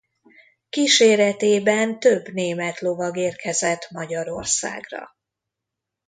Kíséretében 0.69 1.99
több 1.99 2.27
német 2.33 2.79
lovag 2.79 3.17
érkezett 3.17 3.89
Magyarországra. 3.89 5.15